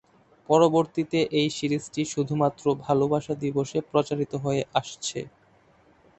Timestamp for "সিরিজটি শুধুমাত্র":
1.57-2.65